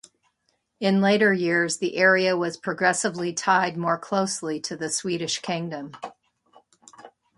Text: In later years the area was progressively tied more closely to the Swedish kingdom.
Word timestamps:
In 0.79 0.99
later 0.99 1.31
years 1.31 1.77
the 1.77 1.97
area 1.97 2.35
was 2.35 2.57
progressively 2.57 3.33
tied 3.33 3.77
more 3.77 3.99
closely 3.99 4.59
to 4.61 4.75
the 4.75 4.89
Swedish 4.89 5.43
kingdom. 5.43 5.91